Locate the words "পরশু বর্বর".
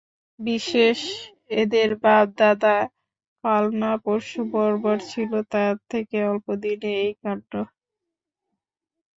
4.03-4.97